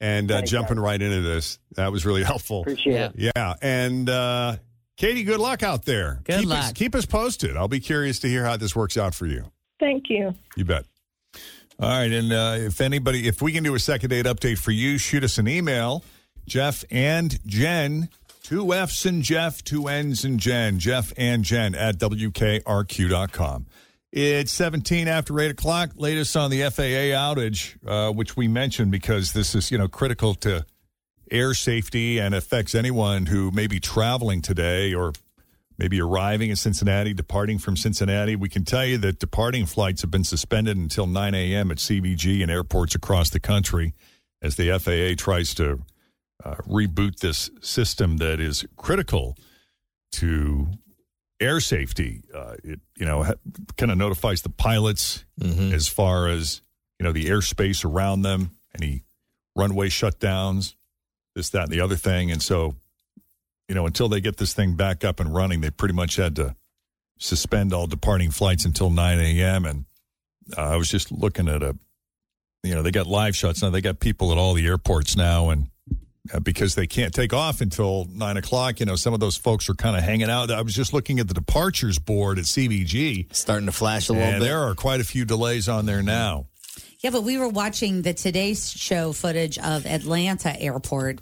and 0.00 0.32
uh, 0.32 0.42
jumping 0.42 0.80
right 0.80 1.00
into 1.00 1.20
this. 1.22 1.60
That 1.76 1.92
was 1.92 2.04
really 2.04 2.24
helpful. 2.24 2.62
Appreciate 2.62 3.12
it. 3.14 3.32
Yeah. 3.36 3.54
And 3.62 4.10
uh, 4.10 4.56
Katie, 4.96 5.22
good 5.22 5.38
luck 5.38 5.62
out 5.62 5.84
there. 5.84 6.20
Good 6.24 6.40
keep 6.40 6.50
Us, 6.50 6.66
luck. 6.66 6.74
keep 6.74 6.94
us 6.96 7.06
posted. 7.06 7.56
I'll 7.56 7.68
be 7.68 7.78
curious 7.80 8.18
to 8.20 8.28
hear 8.28 8.44
how 8.44 8.56
this 8.56 8.74
works 8.74 8.96
out 8.96 9.14
for 9.14 9.26
you. 9.26 9.44
Thank 9.78 10.10
you. 10.10 10.34
You 10.56 10.64
bet. 10.64 10.86
All 11.78 11.88
right. 11.88 12.10
And 12.10 12.32
uh, 12.32 12.56
if 12.58 12.80
anybody, 12.80 13.28
if 13.28 13.40
we 13.40 13.52
can 13.52 13.62
do 13.62 13.76
a 13.76 13.80
second 13.80 14.10
date 14.10 14.26
update 14.26 14.58
for 14.58 14.72
you, 14.72 14.98
shoot 14.98 15.22
us 15.22 15.38
an 15.38 15.46
email. 15.46 16.02
Jeff 16.46 16.84
and 16.90 17.38
Jen, 17.46 18.08
two 18.44 18.72
F's 18.72 19.06
and 19.06 19.22
Jeff, 19.22 19.64
two 19.64 19.88
N's 19.88 20.24
and 20.24 20.38
Jen, 20.38 20.78
Jeff 20.78 21.12
and 21.16 21.42
Jen 21.42 21.74
at 21.74 21.98
WKRQ.com. 21.98 23.66
It's 24.12 24.52
17 24.52 25.08
after 25.08 25.40
8 25.40 25.50
o'clock. 25.50 25.90
Latest 25.96 26.36
on 26.36 26.50
the 26.50 26.62
FAA 26.62 27.10
outage, 27.16 27.74
uh, 27.84 28.12
which 28.12 28.36
we 28.36 28.46
mentioned 28.46 28.92
because 28.92 29.32
this 29.32 29.56
is, 29.56 29.72
you 29.72 29.78
know, 29.78 29.88
critical 29.88 30.34
to 30.36 30.64
air 31.30 31.54
safety 31.54 32.18
and 32.18 32.32
affects 32.34 32.76
anyone 32.76 33.26
who 33.26 33.50
may 33.50 33.66
be 33.66 33.80
traveling 33.80 34.40
today 34.40 34.94
or 34.94 35.14
maybe 35.78 36.00
arriving 36.00 36.50
in 36.50 36.56
Cincinnati, 36.56 37.12
departing 37.12 37.58
from 37.58 37.76
Cincinnati. 37.76 38.36
We 38.36 38.48
can 38.48 38.64
tell 38.64 38.84
you 38.86 38.98
that 38.98 39.18
departing 39.18 39.66
flights 39.66 40.02
have 40.02 40.12
been 40.12 40.22
suspended 40.22 40.76
until 40.76 41.08
9 41.08 41.34
a.m. 41.34 41.72
at 41.72 41.78
CVG 41.78 42.42
and 42.42 42.50
airports 42.50 42.94
across 42.94 43.30
the 43.30 43.40
country 43.40 43.94
as 44.40 44.54
the 44.54 44.78
FAA 44.78 45.20
tries 45.20 45.54
to 45.54 45.80
uh, 46.44 46.56
reboot 46.68 47.20
this 47.20 47.50
system 47.60 48.18
that 48.18 48.40
is 48.40 48.64
critical 48.76 49.36
to 50.12 50.68
air 51.40 51.58
safety. 51.60 52.22
Uh, 52.34 52.54
it 52.62 52.80
you 52.96 53.06
know 53.06 53.22
ha- 53.22 53.34
kind 53.76 53.90
of 53.90 53.98
notifies 53.98 54.42
the 54.42 54.50
pilots 54.50 55.24
as 55.72 55.88
far 55.88 56.28
as 56.28 56.62
you 56.98 57.04
know 57.04 57.12
the 57.12 57.26
airspace 57.26 57.84
around 57.84 58.22
them, 58.22 58.50
any 58.78 59.04
runway 59.56 59.88
shutdowns, 59.88 60.74
this, 61.34 61.50
that, 61.50 61.64
and 61.64 61.72
the 61.72 61.80
other 61.80 61.96
thing. 61.96 62.30
And 62.30 62.42
so, 62.42 62.74
you 63.68 63.74
know, 63.74 63.86
until 63.86 64.08
they 64.08 64.20
get 64.20 64.36
this 64.36 64.52
thing 64.52 64.74
back 64.74 65.04
up 65.04 65.20
and 65.20 65.34
running, 65.34 65.60
they 65.60 65.70
pretty 65.70 65.94
much 65.94 66.16
had 66.16 66.36
to 66.36 66.54
suspend 67.18 67.72
all 67.72 67.86
departing 67.86 68.30
flights 68.30 68.64
until 68.64 68.90
9 68.90 69.18
a.m. 69.18 69.64
And 69.64 69.84
uh, 70.56 70.60
I 70.62 70.76
was 70.76 70.90
just 70.90 71.12
looking 71.12 71.48
at 71.48 71.62
a, 71.62 71.76
you 72.62 72.74
know, 72.74 72.82
they 72.82 72.90
got 72.90 73.06
live 73.06 73.36
shots 73.36 73.62
now. 73.62 73.70
They 73.70 73.80
got 73.80 74.00
people 74.00 74.32
at 74.32 74.38
all 74.38 74.54
the 74.54 74.66
airports 74.66 75.16
now, 75.16 75.50
and 75.50 75.68
Uh, 76.32 76.40
because 76.40 76.74
they 76.74 76.86
can't 76.86 77.12
take 77.12 77.34
off 77.34 77.60
until 77.60 78.06
nine 78.10 78.38
o'clock, 78.38 78.80
you 78.80 78.86
know, 78.86 78.96
some 78.96 79.12
of 79.12 79.20
those 79.20 79.36
folks 79.36 79.68
are 79.68 79.74
kind 79.74 79.94
of 79.94 80.02
hanging 80.02 80.30
out. 80.30 80.50
I 80.50 80.62
was 80.62 80.72
just 80.72 80.94
looking 80.94 81.20
at 81.20 81.28
the 81.28 81.34
departures 81.34 81.98
board 81.98 82.38
at 82.38 82.46
CVG, 82.46 83.26
starting 83.34 83.66
to 83.66 83.72
flash 83.72 84.08
a 84.08 84.14
little 84.14 84.26
and 84.26 84.40
bit. 84.40 84.46
there 84.46 84.60
are 84.60 84.74
quite 84.74 85.00
a 85.00 85.04
few 85.04 85.26
delays 85.26 85.68
on 85.68 85.84
there 85.84 86.02
now. 86.02 86.46
Yeah, 87.00 87.10
but 87.10 87.24
we 87.24 87.36
were 87.36 87.50
watching 87.50 88.00
the 88.00 88.14
Today's 88.14 88.70
Show 88.70 89.12
footage 89.12 89.58
of 89.58 89.84
Atlanta 89.84 90.58
Airport, 90.58 91.20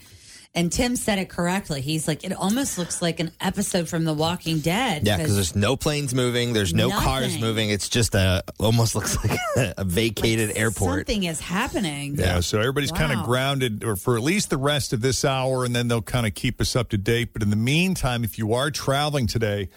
and 0.54 0.70
Tim 0.70 0.96
said 0.96 1.18
it 1.18 1.30
correctly. 1.30 1.80
He's 1.80 2.06
like, 2.06 2.24
it 2.24 2.32
almost 2.32 2.76
looks 2.76 3.00
like 3.00 3.20
an 3.20 3.30
episode 3.40 3.88
from 3.88 4.04
The 4.04 4.12
Walking 4.12 4.58
Dead. 4.58 5.06
Yeah, 5.06 5.16
because 5.16 5.34
there's 5.34 5.56
no 5.56 5.76
planes 5.76 6.14
moving, 6.14 6.52
there's 6.52 6.74
no 6.74 6.90
cars 6.90 7.38
moving. 7.40 7.70
It's 7.70 7.88
just 7.88 8.14
a 8.14 8.44
almost 8.60 8.94
looks 8.94 9.16
like 9.24 9.38
a 9.78 9.84
vacated 9.84 10.56
airport. 10.56 11.06
something 11.08 11.24
is 11.24 11.40
happening. 11.40 12.16
Yeah, 12.16 12.40
so 12.40 12.58
everybody's 12.60 12.92
kind 12.92 13.12
of 13.18 13.24
grounded 13.24 13.82
or 13.82 13.96
for 13.96 14.16
at 14.16 14.22
least 14.22 14.50
the 14.50 14.58
rest 14.58 14.92
of 14.92 15.00
this 15.00 15.24
hour, 15.24 15.64
and 15.64 15.74
then 15.74 15.88
they'll 15.88 16.02
kind 16.02 16.26
of 16.26 16.34
keep 16.34 16.60
us 16.60 16.76
up 16.76 16.90
to 16.90 16.98
date. 16.98 17.32
But 17.32 17.42
in 17.42 17.48
the 17.48 17.56
meantime, 17.56 18.22
if 18.22 18.36
you 18.36 18.52
are 18.52 18.70
traveling 18.70 19.26
today, 19.26 19.70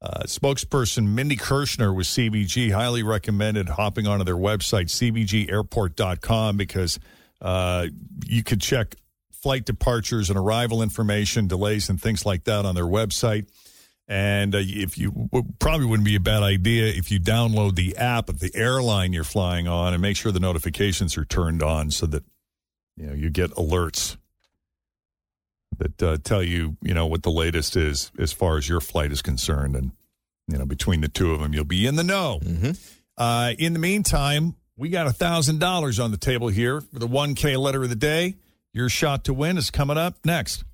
uh, 0.00 0.22
spokesperson 0.24 1.08
Mindy 1.08 1.36
Kershner 1.36 1.94
with 1.94 2.06
CVG 2.06 2.72
highly 2.72 3.02
recommended 3.02 3.68
hopping 3.68 4.06
onto 4.06 4.24
their 4.24 4.36
website, 4.36 4.86
cvgairport.com, 4.86 6.56
because 6.56 7.00
uh, 7.42 7.86
you 8.26 8.42
could 8.44 8.60
check 8.60 8.94
flight 9.40 9.64
departures 9.64 10.28
and 10.30 10.38
arrival 10.38 10.82
information, 10.82 11.46
delays, 11.46 11.88
and 11.88 12.00
things 12.00 12.26
like 12.26 12.44
that 12.44 12.64
on 12.64 12.74
their 12.74 12.84
website. 12.84 13.46
And 14.06 14.54
uh, 14.54 14.58
if 14.60 14.98
you 14.98 15.30
probably 15.60 15.86
wouldn't 15.86 16.04
be 16.04 16.16
a 16.16 16.20
bad 16.20 16.42
idea 16.42 16.86
if 16.86 17.12
you 17.12 17.20
download 17.20 17.76
the 17.76 17.96
app 17.96 18.28
of 18.28 18.40
the 18.40 18.50
airline 18.54 19.12
you're 19.12 19.22
flying 19.22 19.68
on 19.68 19.92
and 19.92 20.02
make 20.02 20.16
sure 20.16 20.32
the 20.32 20.40
notifications 20.40 21.16
are 21.16 21.24
turned 21.24 21.62
on 21.62 21.92
so 21.92 22.06
that 22.06 22.24
you 22.96 23.06
know 23.06 23.14
you 23.14 23.30
get 23.30 23.52
alerts 23.52 24.16
that 25.78 26.02
uh, 26.02 26.16
tell 26.24 26.42
you 26.42 26.76
you 26.82 26.92
know 26.92 27.06
what 27.06 27.22
the 27.22 27.30
latest 27.30 27.76
is 27.76 28.10
as 28.18 28.32
far 28.32 28.56
as 28.58 28.68
your 28.68 28.80
flight 28.80 29.12
is 29.12 29.22
concerned, 29.22 29.76
and 29.76 29.92
you 30.48 30.58
know 30.58 30.66
between 30.66 31.00
the 31.00 31.08
two 31.08 31.32
of 31.32 31.40
them 31.40 31.54
you'll 31.54 31.64
be 31.64 31.86
in 31.86 31.94
the 31.96 32.04
know. 32.04 32.40
Uh, 33.16 33.52
in 33.58 33.72
the 33.74 33.78
meantime, 33.78 34.56
we 34.76 34.88
got 34.88 35.06
a 35.06 35.12
thousand 35.12 35.60
dollars 35.60 35.98
on 36.00 36.10
the 36.10 36.16
table 36.16 36.48
here 36.48 36.80
for 36.80 36.98
the 36.98 37.06
one 37.06 37.34
K 37.34 37.56
letter 37.56 37.82
of 37.82 37.88
the 37.88 37.94
day. 37.96 38.34
Your 38.72 38.88
shot 38.88 39.24
to 39.24 39.34
win 39.34 39.58
is 39.58 39.70
coming 39.70 39.98
up 39.98 40.14
next. 40.24 40.64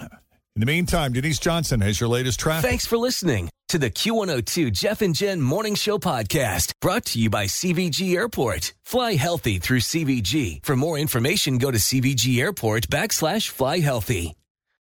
In 0.00 0.60
the 0.60 0.66
meantime, 0.66 1.12
Denise 1.12 1.40
Johnson 1.40 1.80
has 1.80 1.98
your 1.98 2.08
latest 2.08 2.38
traffic. 2.38 2.68
Thanks 2.68 2.86
for 2.86 2.96
listening 2.96 3.50
to 3.68 3.78
the 3.78 3.90
Q102 3.90 4.72
Jeff 4.72 5.02
and 5.02 5.14
Jen 5.14 5.40
Morning 5.40 5.74
Show 5.74 5.98
podcast 5.98 6.72
brought 6.80 7.06
to 7.06 7.18
you 7.18 7.28
by 7.28 7.46
CVG 7.46 8.14
Airport. 8.14 8.72
Fly 8.84 9.14
healthy 9.14 9.58
through 9.58 9.80
CVG. 9.80 10.64
For 10.64 10.76
more 10.76 10.96
information, 10.96 11.58
go 11.58 11.72
to 11.72 11.78
CVG 11.78 12.38
Airport 12.38 12.88
backslash 12.88 13.48
fly 13.48 13.80
healthy. 13.80 14.34